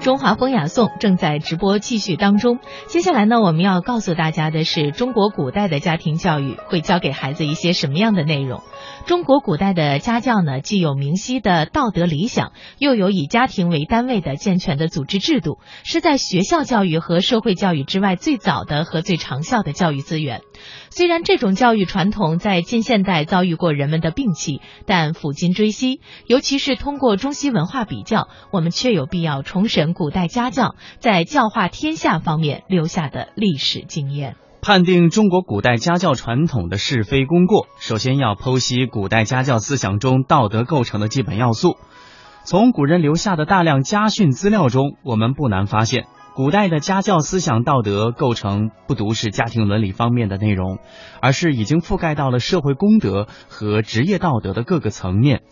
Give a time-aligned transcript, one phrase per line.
[0.00, 2.58] 中华风雅颂正在直播继续当中。
[2.86, 8.62] 接下来呢，我们要告诉大家的是，中国古代的家庭教育会教给孩子一些什么样的内容？
[9.06, 20.40] 中国古代的家教呢，既有明晰的道德理想，又有以家庭为单位的健全的组织制度，是在学校教育和社会教育之外最早的和最长效的教育资源。
[20.90, 34.36] 虽然这种教育传统在近现代遭遇过人们的摒弃，但抚今追昔，尤其是通过中西文化比较，我们确有必要重审古代家教在教化天下方面留下的历史经验。
[34.62, 41.76] 判定中国古代家教传统的是非功过，首先要剖析古代家教思想中道德构成的基本要素。
[42.44, 46.06] 从古人留下的大量家训资料中，我们不难发现。
[46.40, 50.78] 古代的家教思想道德构成不独是家庭伦理方面的内容，
[51.20, 55.42] 而是已经覆盖到了社会公德和职业道德的各个层面。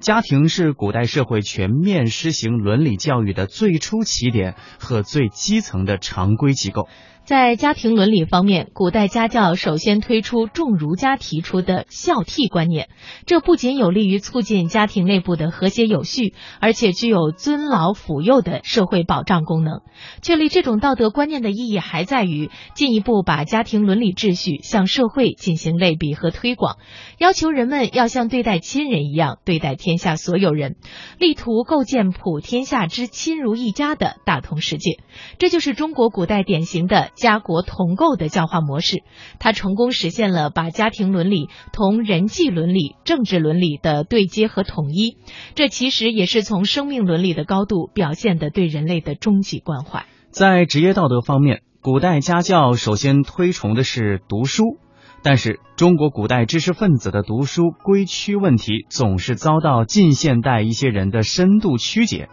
[0.00, 6.88] 家庭是古代社会全面施行伦理教育的最初起点和最基层的常规机构。
[7.22, 12.88] 在家庭伦理方面，古代家教首先推出重儒家提出的孝悌观念，
[13.24, 19.82] 这不仅有利于促进家庭内部的和谐有序，而且具有尊老抚幼的社会保障功能。
[20.22, 26.78] 确立这种道德观念的意义，还在于进一步把家庭伦理秩序向社会进行类比和推广，
[27.18, 30.76] 要求人们要像对待亲人一样对待天天下所有人，
[31.18, 35.00] 力图构建普天下之亲如一家的大同世界。
[35.38, 37.10] 这就是中国古代典型的。
[37.16, 39.02] 家国同构的教化模式，
[39.40, 45.16] 它成功实现了把家庭伦理同人际伦理、政治伦理的对接和统一。
[45.56, 50.06] 这其实也是从生命伦理的高度表现的对人类的终极关怀。
[50.30, 54.78] 在职业道德方面，古代家教首先推崇的是读书，
[55.22, 62.28] 但是中国古代知识分子的读书归区问题总是遭到近现代一些人的深度曲解，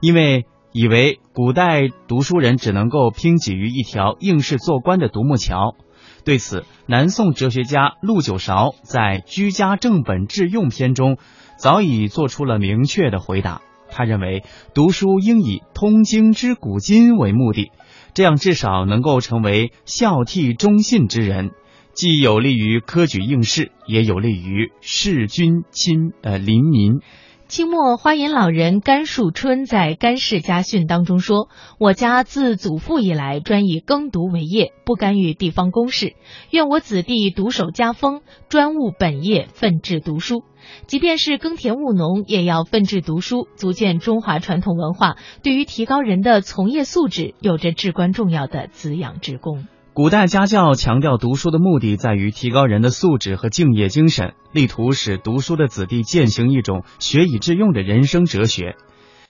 [0.00, 0.46] 因为。
[0.74, 5.76] 以为古代读书人只能够拼挤于一条应试做官的独木桥。
[6.24, 11.18] 对此，南宋哲学家陆九韶在《居家正本致用》篇中
[11.58, 13.60] 早已做出了明确的回答。
[13.90, 17.70] 他认为，读书应以通经之古今为目的，
[18.14, 21.50] 这样至少能够成为孝悌忠信之人，
[21.94, 27.00] 既有利于科举应试，也有利于事君亲呃邻民。
[27.48, 36.14] 清末花隐老人甘树春在《甘氏家训》当中说：“我家自祖父以来，专以耕读为业，不干预地方公事。
[36.50, 40.44] 愿我子弟独守家风，专务本业，奋志读书。
[40.86, 58.76] 即便是耕田务农，也要奋志读书，足见中华传统文化对于提高人的从业素质有着至关重要的滋养之功。”古代家教强调读书的目的在于提高人的素质和敬业精神，力图使读书的子弟践行一种学以致用的人生哲学。